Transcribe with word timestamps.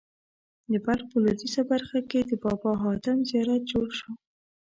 د 0.71 0.73
بلخ 0.85 1.05
په 1.11 1.17
لوېدیځه 1.23 1.63
برخه 1.71 1.99
کې 2.09 2.19
د 2.29 2.31
بابا 2.43 2.71
حاتم 2.83 3.17
زیارت 3.29 3.61
جوړ 3.71 3.87
شو. 3.99 4.11